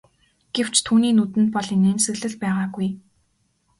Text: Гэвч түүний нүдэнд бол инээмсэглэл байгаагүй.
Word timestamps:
Гэвч 0.55 0.75
түүний 0.85 1.13
нүдэнд 1.17 1.49
бол 1.55 1.67
инээмсэглэл 1.75 2.35
байгаагүй. 2.43 2.87